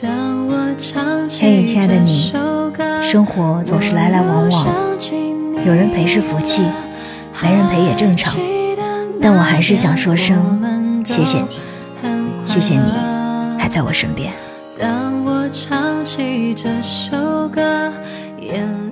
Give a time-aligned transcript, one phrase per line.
[0.00, 2.32] 嘿，亲爱的你，
[3.02, 4.68] 生活总是来来往往，
[5.64, 6.62] 有人陪是福气，
[7.42, 8.36] 没人陪也正常。
[9.20, 11.48] 但我还是想说声谢谢你，
[12.44, 12.92] 谢谢你
[13.58, 14.32] 还在我身边。
[14.78, 17.92] 当我唱起这首歌，
[18.40, 18.87] 眼泪。